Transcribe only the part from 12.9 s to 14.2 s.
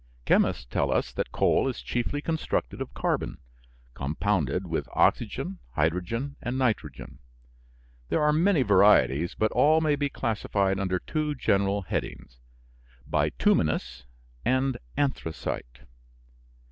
bituminous